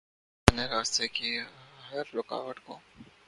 پنے 0.47 0.65
راستے 0.67 1.07
کی 1.07 1.29
ہر 1.87 2.03
رکاوٹ 2.15 2.59
کو 2.65 2.79